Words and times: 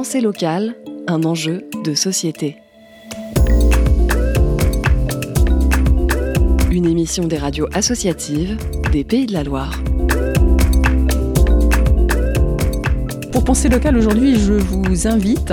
Pensée 0.00 0.22
locale, 0.22 0.76
un 1.08 1.24
enjeu 1.24 1.68
de 1.84 1.92
société. 1.92 2.56
Une 6.70 6.86
émission 6.86 7.26
des 7.26 7.36
radios 7.36 7.68
associatives 7.74 8.56
des 8.92 9.04
Pays 9.04 9.26
de 9.26 9.34
la 9.34 9.44
Loire. 9.44 9.78
Pour 13.30 13.44
penser 13.44 13.68
local 13.68 13.98
aujourd'hui, 13.98 14.36
je 14.40 14.54
vous 14.54 15.06
invite 15.06 15.52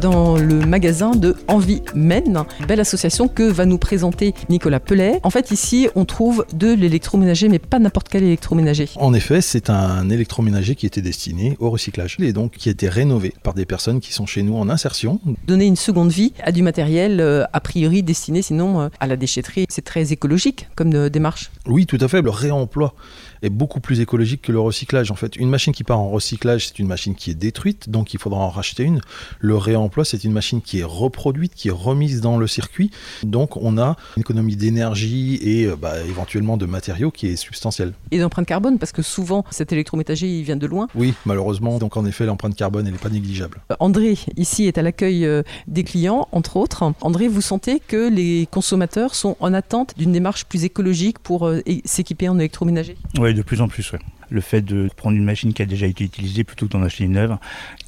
dans 0.00 0.36
le 0.36 0.60
magasin 0.60 1.10
de 1.12 1.36
Envie 1.48 1.82
Men, 1.94 2.44
belle 2.66 2.80
association 2.80 3.28
que 3.28 3.42
va 3.42 3.66
nous 3.66 3.78
présenter 3.78 4.34
Nicolas 4.48 4.80
Pellet. 4.80 5.20
En 5.22 5.30
fait, 5.30 5.50
ici, 5.50 5.88
on 5.94 6.04
trouve 6.04 6.44
de 6.52 6.72
l'électroménager, 6.72 7.48
mais 7.48 7.58
pas 7.58 7.78
n'importe 7.78 8.08
quel 8.08 8.22
électroménager. 8.22 8.88
En 8.96 9.14
effet, 9.14 9.40
c'est 9.40 9.70
un 9.70 10.08
électroménager 10.10 10.74
qui 10.74 10.86
était 10.86 11.02
destiné 11.02 11.56
au 11.60 11.70
recyclage 11.70 12.16
et 12.20 12.32
donc 12.32 12.52
qui 12.52 12.68
a 12.68 12.72
été 12.72 12.88
rénové 12.88 13.34
par 13.42 13.54
des 13.54 13.64
personnes 13.64 14.00
qui 14.00 14.12
sont 14.12 14.26
chez 14.26 14.42
nous 14.42 14.56
en 14.56 14.68
insertion. 14.68 15.20
Donner 15.46 15.66
une 15.66 15.76
seconde 15.76 16.10
vie 16.10 16.32
à 16.42 16.52
du 16.52 16.62
matériel 16.62 17.20
euh, 17.20 17.44
a 17.52 17.60
priori 17.60 18.02
destiné 18.02 18.42
sinon 18.42 18.80
euh, 18.80 18.88
à 19.00 19.06
la 19.06 19.16
déchetterie. 19.16 19.66
C'est 19.68 19.84
très 19.84 20.12
écologique 20.12 20.68
comme 20.74 20.94
euh, 20.94 21.08
démarche. 21.08 21.50
Oui, 21.66 21.86
tout 21.86 21.98
à 22.00 22.08
fait. 22.08 22.22
Le 22.22 22.30
réemploi 22.30 22.94
est 23.42 23.50
beaucoup 23.50 23.80
plus 23.80 24.00
écologique 24.00 24.42
que 24.42 24.52
le 24.52 24.60
recyclage. 24.60 25.10
En 25.10 25.14
fait, 25.14 25.36
une 25.36 25.48
machine 25.48 25.72
qui 25.72 25.84
part 25.84 25.98
en 25.98 26.10
recyclage, 26.10 26.68
c'est 26.68 26.78
une 26.78 26.86
machine 26.86 27.14
qui 27.14 27.30
est 27.30 27.34
détruite, 27.34 27.90
donc 27.90 28.14
il 28.14 28.20
faudra 28.20 28.40
en 28.40 28.50
racheter 28.50 28.82
une. 28.82 29.00
Le 29.40 29.56
réemploi, 29.66 30.04
c'est 30.04 30.24
une 30.24 30.32
machine 30.32 30.60
qui 30.62 30.80
est 30.80 30.84
reproduite, 30.84 31.54
qui 31.54 31.68
est 31.68 31.78
remise 31.88 32.20
dans 32.20 32.38
le 32.38 32.46
circuit. 32.46 32.90
Donc 33.22 33.56
on 33.56 33.78
a 33.78 33.96
une 34.16 34.20
économie 34.20 34.56
d'énergie 34.56 35.38
et 35.42 35.66
euh, 35.66 35.76
bah, 35.76 35.94
éventuellement 36.08 36.56
de 36.56 36.66
matériaux 36.66 37.10
qui 37.10 37.26
est 37.26 37.36
substantielle. 37.36 37.92
Et 38.10 38.18
d'empreinte 38.18 38.46
carbone, 38.46 38.78
parce 38.78 38.92
que 38.92 39.02
souvent 39.02 39.44
cet 39.50 39.72
électroménager 39.72 40.26
il 40.38 40.44
vient 40.44 40.56
de 40.56 40.66
loin. 40.66 40.88
Oui, 40.94 41.14
malheureusement. 41.24 41.78
Donc 41.78 41.96
en 41.96 42.06
effet, 42.06 42.26
l'empreinte 42.26 42.54
carbone, 42.54 42.86
elle 42.86 42.92
n'est 42.92 42.98
pas 42.98 43.08
négligeable. 43.08 43.60
Euh, 43.72 43.76
André, 43.80 44.16
ici, 44.36 44.66
est 44.66 44.78
à 44.78 44.82
l'accueil 44.82 45.24
euh, 45.24 45.42
des 45.66 45.84
clients, 45.84 46.28
entre 46.32 46.56
autres. 46.56 46.92
André, 47.00 47.28
vous 47.28 47.40
sentez 47.40 47.80
que 47.80 48.08
les 48.08 48.46
consommateurs 48.50 49.14
sont 49.14 49.36
en 49.40 49.52
attente 49.52 49.94
d'une 49.98 50.12
démarche 50.12 50.44
plus 50.44 50.64
écologique 50.64 51.18
pour 51.18 51.50
s'équiper 51.84 52.28
en 52.28 52.38
électroménager? 52.38 52.96
Oui, 53.18 53.34
de 53.34 53.42
plus 53.42 53.60
en 53.60 53.68
plus, 53.68 53.92
oui. 53.92 53.98
Le 54.30 54.40
fait 54.40 54.62
de 54.62 54.88
prendre 54.96 55.16
une 55.16 55.24
machine 55.24 55.52
qui 55.52 55.62
a 55.62 55.66
déjà 55.66 55.86
été 55.86 56.04
utilisée 56.04 56.44
plutôt 56.44 56.66
que 56.66 56.72
d'en 56.72 56.82
acheter 56.82 57.04
une 57.04 57.12
neuve, 57.12 57.36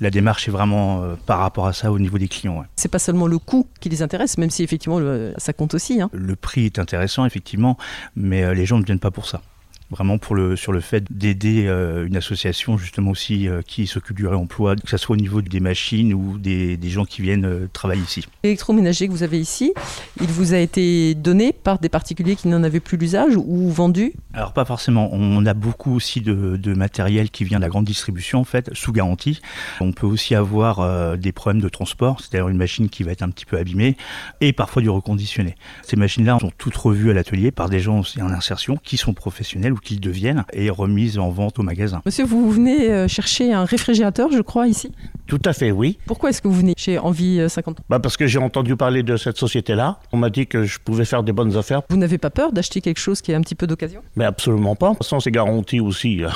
la 0.00 0.10
démarche 0.10 0.48
est 0.48 0.50
vraiment 0.50 1.02
euh, 1.02 1.14
par 1.26 1.38
rapport 1.38 1.66
à 1.66 1.72
ça 1.72 1.92
au 1.92 1.98
niveau 1.98 2.18
des 2.18 2.28
clients. 2.28 2.58
Ouais. 2.58 2.66
C'est 2.76 2.90
pas 2.90 2.98
seulement 2.98 3.26
le 3.26 3.38
coût 3.38 3.66
qui 3.80 3.88
les 3.88 4.02
intéresse, 4.02 4.38
même 4.38 4.50
si 4.50 4.62
effectivement 4.62 4.98
le, 4.98 5.34
ça 5.36 5.52
compte 5.52 5.74
aussi. 5.74 6.00
Hein. 6.00 6.10
Le 6.12 6.36
prix 6.36 6.66
est 6.66 6.78
intéressant, 6.78 7.24
effectivement, 7.24 7.76
mais 8.16 8.42
euh, 8.42 8.54
les 8.54 8.66
gens 8.66 8.78
ne 8.78 8.84
viennent 8.84 8.98
pas 8.98 9.10
pour 9.10 9.26
ça 9.26 9.42
vraiment 9.90 10.18
pour 10.18 10.34
le, 10.34 10.56
sur 10.56 10.72
le 10.72 10.80
fait 10.80 11.04
d'aider 11.10 11.66
euh, 11.66 12.06
une 12.06 12.16
association 12.16 12.76
justement 12.76 13.10
aussi 13.10 13.48
euh, 13.48 13.62
qui 13.66 13.86
s'occupe 13.86 14.16
du 14.16 14.26
réemploi, 14.26 14.76
que 14.76 14.90
ce 14.90 14.96
soit 14.96 15.14
au 15.14 15.18
niveau 15.18 15.40
des 15.40 15.60
machines 15.60 16.12
ou 16.12 16.38
des, 16.38 16.76
des 16.76 16.90
gens 16.90 17.04
qui 17.04 17.22
viennent 17.22 17.46
euh, 17.46 17.68
travailler 17.72 18.02
ici. 18.02 18.26
L'électroménager 18.44 19.06
que 19.06 19.12
vous 19.12 19.22
avez 19.22 19.40
ici, 19.40 19.72
il 20.20 20.26
vous 20.26 20.52
a 20.52 20.58
été 20.58 21.14
donné 21.14 21.52
par 21.52 21.78
des 21.78 21.88
particuliers 21.88 22.36
qui 22.36 22.48
n'en 22.48 22.62
avaient 22.62 22.80
plus 22.80 22.98
l'usage 22.98 23.36
ou 23.36 23.70
vendu? 23.70 24.12
Alors 24.34 24.52
pas 24.52 24.64
forcément, 24.64 25.08
on 25.12 25.44
a 25.46 25.54
beaucoup 25.54 25.94
aussi 25.94 26.20
de, 26.20 26.56
de, 26.56 26.74
matériel 26.74 27.30
qui 27.30 27.44
vient 27.44 27.58
de 27.58 27.62
la 27.62 27.68
grande 27.68 27.84
distribution 27.84 28.40
en 28.40 28.44
fait, 28.44 28.70
sous 28.74 28.92
garantie. 28.92 29.40
On 29.80 29.92
peut 29.92 30.06
aussi 30.06 30.34
avoir 30.34 31.16
des 31.16 31.32
problèmes 31.32 31.62
de 31.62 31.68
transport, 31.68 32.20
c'est-à-dire 32.20 32.48
une 32.48 32.56
machine 32.56 32.88
qui 32.88 33.02
va 33.02 33.12
être 33.12 33.22
un 33.22 33.30
petit 33.30 33.46
peu 33.46 33.56
abîmée 33.56 33.96
et 34.40 34.52
parfois 34.52 34.82
du 34.82 34.90
reconditionné. 34.90 35.56
Ces 35.82 35.96
machines-là 35.96 36.38
sont 36.40 36.52
toutes 36.56 36.76
revues 36.76 37.10
à 37.10 37.14
l'atelier 37.14 37.50
par 37.50 37.68
des 37.68 37.80
gens 37.80 38.02
en 38.20 38.30
insertion 38.30 38.76
qui 38.76 38.96
sont 38.96 39.14
professionnels 39.14 39.72
qu'ils 39.80 40.00
deviennent 40.00 40.44
et 40.52 40.70
remises 40.70 41.18
en 41.18 41.30
vente 41.30 41.58
au 41.58 41.62
magasin. 41.62 42.02
Monsieur, 42.06 42.24
vous 42.24 42.50
venez 42.50 42.90
euh, 42.90 43.08
chercher 43.08 43.52
un 43.52 43.64
réfrigérateur, 43.64 44.30
je 44.32 44.40
crois, 44.40 44.68
ici? 44.68 44.92
Tout 45.26 45.40
à 45.44 45.52
fait, 45.52 45.70
oui. 45.70 45.98
Pourquoi 46.06 46.30
est-ce 46.30 46.40
que 46.40 46.48
vous 46.48 46.54
venez 46.54 46.74
chez 46.76 46.98
Envie 46.98 47.48
50 47.48 47.78
bah 47.88 47.98
Parce 48.00 48.16
que 48.16 48.26
j'ai 48.26 48.38
entendu 48.38 48.76
parler 48.76 49.02
de 49.02 49.16
cette 49.16 49.36
société-là. 49.36 50.00
On 50.12 50.16
m'a 50.16 50.30
dit 50.30 50.46
que 50.46 50.64
je 50.64 50.78
pouvais 50.78 51.04
faire 51.04 51.22
des 51.22 51.32
bonnes 51.32 51.56
affaires. 51.56 51.82
Vous 51.90 51.96
n'avez 51.96 52.18
pas 52.18 52.30
peur 52.30 52.52
d'acheter 52.52 52.80
quelque 52.80 52.98
chose 52.98 53.20
qui 53.20 53.32
est 53.32 53.34
un 53.34 53.42
petit 53.42 53.54
peu 53.54 53.66
d'occasion? 53.66 54.00
Mais 54.16 54.24
absolument 54.24 54.74
pas. 54.74 54.88
De 54.88 54.94
toute 54.94 55.04
façon, 55.04 55.20
c'est 55.20 55.30
garanti 55.30 55.80
aussi. 55.80 56.22
Hein. 56.24 56.32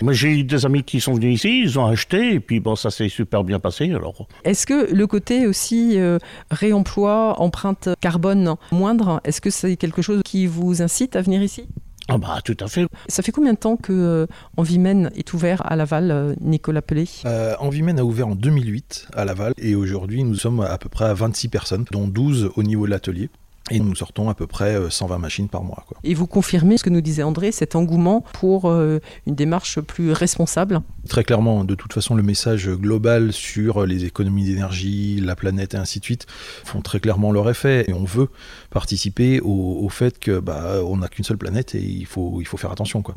Moi, 0.00 0.12
j'ai 0.14 0.38
eu 0.38 0.44
des 0.44 0.64
amis 0.64 0.82
qui 0.82 1.00
sont 1.00 1.14
venus 1.14 1.36
ici, 1.36 1.60
ils 1.60 1.78
ont 1.78 1.86
acheté, 1.86 2.34
et 2.34 2.40
puis 2.40 2.60
bon, 2.60 2.76
ça 2.76 2.90
s'est 2.90 3.08
super 3.08 3.44
bien 3.44 3.58
passé. 3.58 3.92
Alors. 3.92 4.26
Est-ce 4.44 4.66
que 4.66 4.92
le 4.92 5.06
côté 5.06 5.46
aussi 5.46 5.98
euh, 5.98 6.18
réemploi, 6.50 7.40
empreinte 7.40 7.90
carbone 8.00 8.56
moindre, 8.72 9.20
est-ce 9.24 9.40
que 9.40 9.50
c'est 9.50 9.76
quelque 9.76 10.02
chose 10.02 10.22
qui 10.24 10.46
vous 10.46 10.82
incite 10.82 11.16
à 11.16 11.22
venir 11.22 11.42
ici? 11.42 11.66
Ah 12.08 12.18
bah 12.18 12.40
tout 12.44 12.56
à 12.60 12.68
fait. 12.68 12.86
Ça 13.08 13.22
fait 13.22 13.32
combien 13.32 13.54
de 13.54 13.58
temps 13.58 13.76
que 13.76 13.92
euh, 13.92 14.26
Envimène 14.58 15.10
est 15.16 15.32
ouvert 15.32 15.64
à 15.64 15.74
Laval, 15.74 16.10
euh, 16.10 16.34
Nicolas 16.40 16.82
Pelé 16.82 17.08
euh, 17.24 17.54
Envimène 17.60 17.98
a 17.98 18.04
ouvert 18.04 18.28
en 18.28 18.34
2008 18.34 19.08
à 19.14 19.24
Laval 19.24 19.54
et 19.56 19.74
aujourd'hui 19.74 20.22
nous 20.22 20.34
sommes 20.34 20.60
à 20.60 20.76
peu 20.76 20.90
près 20.90 21.06
à 21.06 21.14
26 21.14 21.48
personnes, 21.48 21.84
dont 21.90 22.06
12 22.06 22.50
au 22.56 22.62
niveau 22.62 22.84
de 22.84 22.90
l'atelier. 22.90 23.30
Et 23.70 23.80
nous 23.80 23.94
sortons 23.94 24.28
à 24.28 24.34
peu 24.34 24.46
près 24.46 24.78
120 24.90 25.18
machines 25.18 25.48
par 25.48 25.64
mois. 25.64 25.84
Quoi. 25.88 25.96
Et 26.04 26.12
vous 26.12 26.26
confirmez 26.26 26.76
ce 26.76 26.84
que 26.84 26.90
nous 26.90 27.00
disait 27.00 27.22
André, 27.22 27.50
cet 27.50 27.76
engouement 27.76 28.22
pour 28.34 28.68
euh, 28.68 28.98
une 29.26 29.34
démarche 29.34 29.80
plus 29.80 30.12
responsable? 30.12 30.80
Très 31.08 31.24
clairement, 31.24 31.64
de 31.64 31.74
toute 31.74 31.94
façon, 31.94 32.14
le 32.14 32.22
message 32.22 32.68
global 32.68 33.32
sur 33.32 33.86
les 33.86 34.04
économies 34.04 34.44
d'énergie, 34.44 35.18
la 35.20 35.34
planète 35.34 35.72
et 35.74 35.78
ainsi 35.78 35.98
de 35.98 36.04
suite 36.04 36.26
font 36.64 36.82
très 36.82 37.00
clairement 37.00 37.32
leur 37.32 37.48
effet. 37.48 37.84
Et 37.88 37.94
on 37.94 38.04
veut 38.04 38.28
participer 38.68 39.40
au, 39.40 39.78
au 39.82 39.88
fait 39.88 40.18
que 40.18 40.40
bah, 40.40 40.80
on 40.84 40.98
n'a 40.98 41.08
qu'une 41.08 41.24
seule 41.24 41.38
planète 41.38 41.74
et 41.74 41.82
il 41.82 42.06
faut, 42.06 42.38
il 42.40 42.46
faut 42.46 42.58
faire 42.58 42.70
attention. 42.70 43.00
Quoi. 43.00 43.16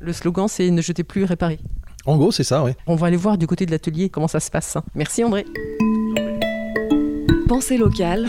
Le 0.00 0.12
slogan, 0.12 0.48
c'est 0.48 0.70
ne 0.70 0.82
jetez 0.82 1.04
plus, 1.04 1.24
réparer. 1.24 1.60
En 2.06 2.16
gros, 2.16 2.32
c'est 2.32 2.44
ça, 2.44 2.64
oui. 2.64 2.72
On 2.86 2.96
va 2.96 3.06
aller 3.06 3.16
voir 3.16 3.38
du 3.38 3.46
côté 3.46 3.66
de 3.66 3.70
l'atelier 3.70 4.08
comment 4.08 4.26
ça 4.28 4.40
se 4.40 4.50
passe. 4.50 4.76
Merci 4.94 5.22
André. 5.22 5.44
Pensée 7.46 7.76
locale 7.76 8.28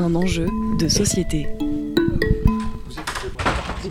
un 0.00 0.14
enjeu 0.14 0.46
de 0.78 0.88
société. 0.88 1.46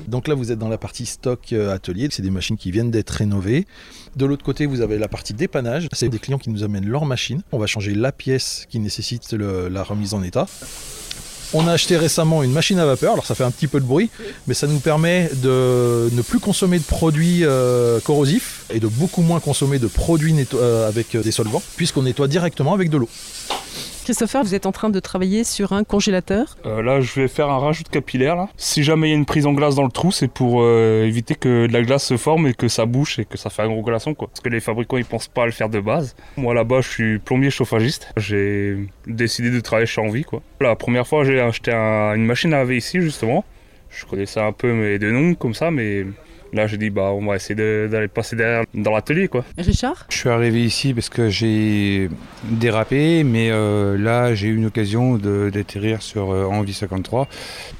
Donc 0.07 0.27
là, 0.27 0.33
vous 0.33 0.51
êtes 0.51 0.57
dans 0.57 0.69
la 0.69 0.79
partie 0.79 1.05
stock 1.05 1.53
euh, 1.53 1.73
atelier. 1.73 2.07
C'est 2.11 2.23
des 2.23 2.31
machines 2.31 2.57
qui 2.57 2.71
viennent 2.71 2.89
d'être 2.89 3.11
rénovées. 3.11 3.67
De 4.15 4.25
l'autre 4.25 4.43
côté, 4.43 4.65
vous 4.65 4.81
avez 4.81 4.97
la 4.97 5.07
partie 5.07 5.33
dépannage. 5.33 5.87
C'est 5.93 6.09
des 6.09 6.17
clients 6.17 6.39
qui 6.39 6.49
nous 6.49 6.63
amènent 6.63 6.87
leur 6.87 7.05
machine. 7.05 7.41
On 7.51 7.59
va 7.59 7.67
changer 7.67 7.93
la 7.93 8.11
pièce 8.11 8.65
qui 8.69 8.79
nécessite 8.79 9.31
la 9.33 9.83
remise 9.83 10.15
en 10.15 10.23
état. 10.23 10.47
On 11.53 11.67
a 11.67 11.71
acheté 11.71 11.97
récemment 11.97 12.43
une 12.43 12.51
machine 12.51 12.77
à 12.77 12.85
vapeur, 12.85 13.13
alors 13.13 13.25
ça 13.25 13.33
fait 13.33 13.43
un 13.43 13.49
petit 13.49 13.65
peu 13.65 13.79
de 13.79 13.85
bruit, 13.85 14.11
mais 14.45 14.53
ça 14.53 14.67
nous 14.67 14.77
permet 14.77 15.31
de 15.41 16.07
ne 16.11 16.21
plus 16.21 16.37
consommer 16.37 16.77
de 16.77 16.83
produits 16.83 17.43
euh, 17.43 17.99
corrosifs 18.01 18.65
et 18.71 18.79
de 18.79 18.85
beaucoup 18.85 19.23
moins 19.23 19.39
consommer 19.39 19.79
de 19.79 19.87
produits 19.87 20.35
euh, 20.53 20.87
avec 20.87 21.17
des 21.17 21.31
solvants, 21.31 21.63
puisqu'on 21.75 22.03
nettoie 22.03 22.27
directement 22.27 22.75
avec 22.75 22.91
de 22.91 22.97
l'eau. 22.97 23.09
Christopher, 24.09 24.41
vous 24.43 24.55
êtes 24.55 24.65
en 24.65 24.71
train 24.71 24.89
de 24.89 24.99
travailler 24.99 25.43
sur 25.43 25.71
un 25.71 25.83
congélateur? 25.83 26.57
Euh, 26.65 26.81
là, 26.81 26.99
je 26.99 27.21
vais 27.21 27.27
faire 27.27 27.47
un 27.51 27.59
rajout 27.59 27.83
de 27.83 27.89
capillaire. 27.89 28.35
Là. 28.35 28.49
Si 28.57 28.81
jamais 28.81 29.09
il 29.09 29.11
y 29.11 29.13
a 29.13 29.17
une 29.17 29.27
prise 29.27 29.45
en 29.45 29.53
glace 29.53 29.75
dans 29.75 29.83
le 29.83 29.91
trou, 29.91 30.11
c'est 30.11 30.27
pour 30.27 30.63
euh, 30.63 31.03
éviter 31.05 31.35
que 31.35 31.67
de 31.67 31.71
la 31.71 31.83
glace 31.83 32.05
se 32.05 32.17
forme 32.17 32.47
et 32.47 32.55
que 32.55 32.67
ça 32.67 32.87
bouche 32.87 33.19
et 33.19 33.25
que 33.25 33.37
ça 33.37 33.51
fait 33.51 33.61
un 33.61 33.67
gros 33.67 33.83
glaçon. 33.83 34.15
Quoi. 34.15 34.27
Parce 34.29 34.39
que 34.39 34.49
les 34.49 34.61
fabricants, 34.61 34.97
ils 34.97 35.05
pensent 35.05 35.27
pas 35.27 35.43
à 35.43 35.45
le 35.45 35.51
faire 35.51 35.69
de 35.69 35.79
base. 35.79 36.15
Moi, 36.37 36.55
là-bas, 36.55 36.81
je 36.81 36.89
suis 36.89 37.19
plombier 37.19 37.51
chauffagiste. 37.51 38.11
J'ai 38.17 38.77
décidé 39.05 39.51
de 39.51 39.59
travailler 39.59 39.85
chez 39.85 40.01
Envie. 40.01 40.23
Quoi. 40.23 40.41
La 40.59 40.75
première 40.75 41.05
fois, 41.05 41.23
j'ai 41.23 41.39
acheté 41.39 41.71
un, 41.71 42.15
une 42.15 42.25
machine 42.25 42.51
à 42.55 42.57
laver 42.57 42.77
ici, 42.77 43.01
justement. 43.01 43.45
Je 43.91 44.05
connaissais 44.05 44.39
un 44.39 44.53
peu 44.53 44.73
mes 44.73 44.97
deux 44.97 45.11
noms 45.11 45.35
comme 45.35 45.53
ça, 45.53 45.69
mais 45.69 46.07
Là, 46.53 46.67
j'ai 46.67 46.77
dit, 46.77 46.89
bah, 46.89 47.11
on 47.13 47.25
va 47.25 47.35
essayer 47.35 47.55
d'aller 47.55 48.07
passer 48.07 48.35
derrière 48.35 48.63
dans 48.73 48.91
l'atelier, 48.91 49.27
quoi. 49.27 49.45
Richard? 49.57 50.05
Je 50.09 50.17
suis 50.17 50.29
arrivé 50.29 50.63
ici 50.63 50.93
parce 50.93 51.09
que 51.09 51.29
j'ai 51.29 52.09
dérapé, 52.43 53.23
mais 53.23 53.49
euh, 53.51 53.97
là, 53.97 54.33
j'ai 54.35 54.47
eu 54.47 54.55
une 54.55 54.65
occasion 54.65 55.17
d'atterrir 55.17 56.01
sur 56.01 56.31
euh, 56.31 56.45
Envie 56.45 56.73
53 56.73 57.27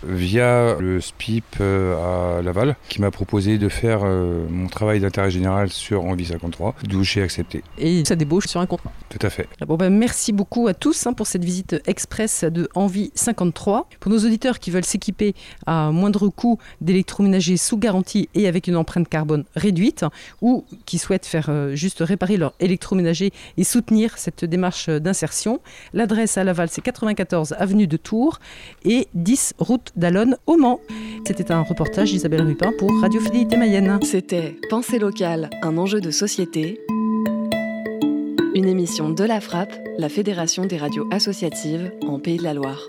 via 0.04 0.76
le 0.80 1.02
SPIP 1.02 1.44
euh, 1.62 2.38
à 2.38 2.42
Laval, 2.42 2.76
qui 2.90 3.02
m'a 3.02 3.12
proposé 3.12 3.58
de 3.58 3.70
faire 3.70 4.02
euh, 4.04 4.46
mon 4.50 4.68
travail 4.68 5.00
d'intérêt 5.00 5.32
général 5.32 5.70
sur 5.70 6.04
Envie 6.04 6.26
53, 6.26 6.76
d'où 6.88 7.04
j'ai 7.04 7.22
accepté. 7.22 7.64
Et 7.78 8.04
ça 8.06 8.16
débauche 8.16 8.48
sur 8.48 8.60
un 8.60 8.66
contrat? 8.66 8.92
Tout 9.10 9.26
à 9.26 9.30
fait. 9.30 9.48
Bon, 9.68 9.76
ben, 9.76 9.90
merci 9.90 10.32
beaucoup 10.32 10.68
à 10.68 10.74
tous 10.74 11.08
hein, 11.08 11.14
pour 11.14 11.28
cette 11.28 11.44
visite 11.44 11.82
express 11.86 12.44
de 12.44 12.70
Envie 12.76 13.12
53. 13.16 13.90
Pour 14.00 14.12
nos 14.12 14.20
auditeurs 14.20 14.60
qui 14.60 14.72
veulent 14.72 14.86
s'équiper 14.86 15.34
à 15.66 15.92
moindre 15.92 16.28
coût 16.30 16.60
d'électroménager 16.82 17.58
sous 17.58 17.78
garantie 17.78 18.30
et 18.36 18.48
avec 18.48 18.59
une 18.68 18.76
empreinte 18.76 19.08
carbone 19.08 19.46
réduite 19.56 20.06
ou 20.42 20.64
qui 20.86 20.98
souhaitent 20.98 21.26
faire 21.26 21.48
euh, 21.50 21.76
juste 21.76 22.00
réparer 22.02 22.38
leur 22.38 22.54
électroménager 22.60 23.32
et 23.58 23.64
soutenir 23.64 24.18
cette 24.18 24.46
démarche 24.46 24.90
d'insertion. 24.90 25.60
L'adresse 25.94 26.38
à 26.38 26.44
Laval, 26.44 26.70
c'est 26.70 26.82
94 26.82 27.54
avenue 27.54 27.88
de 27.88 27.98
Tours 27.98 28.40
et 28.86 29.08
10 29.14 29.56
route 29.60 29.92
d'Alonne 29.96 30.38
au 30.46 30.58
Mans. 30.58 30.80
C'était 31.26 31.52
un 31.52 31.62
reportage 31.62 32.12
d'Isabelle 32.12 32.42
Rupin 32.42 32.72
pour 32.78 32.92
Radio 33.02 33.20
Fidélité 33.20 33.58
Mayenne. 33.58 34.00
C'était 34.04 34.56
Pensée 34.70 35.00
locale, 35.00 35.50
un 35.62 35.78
enjeu 35.78 36.02
de 36.02 36.12
société. 36.12 36.80
Une 38.56 38.68
émission 38.68 39.10
de 39.10 39.24
la 39.24 39.40
Frappe, 39.40 39.74
la 39.98 40.10
Fédération 40.10 40.66
des 40.66 40.78
radios 40.78 41.08
associatives 41.12 41.92
en 42.08 42.20
Pays 42.20 42.38
de 42.38 42.44
la 42.44 42.54
Loire. 42.54 42.86